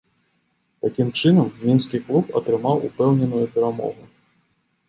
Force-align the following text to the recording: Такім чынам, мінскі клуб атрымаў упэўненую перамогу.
Такім 0.85 1.11
чынам, 1.19 1.51
мінскі 1.65 1.97
клуб 2.07 2.25
атрымаў 2.39 2.83
упэўненую 2.89 3.45
перамогу. 3.59 4.03